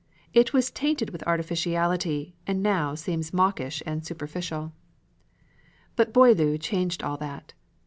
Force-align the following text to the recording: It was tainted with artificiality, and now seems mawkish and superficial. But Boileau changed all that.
It 0.33 0.51
was 0.51 0.71
tainted 0.71 1.11
with 1.11 1.21
artificiality, 1.27 2.35
and 2.47 2.63
now 2.63 2.95
seems 2.95 3.31
mawkish 3.31 3.83
and 3.85 4.03
superficial. 4.03 4.73
But 5.95 6.11
Boileau 6.11 6.57
changed 6.57 7.03
all 7.03 7.17
that. 7.17 7.53